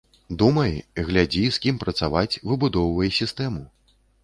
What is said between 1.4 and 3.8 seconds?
з кім працаваць, выбудоўвай сістэму.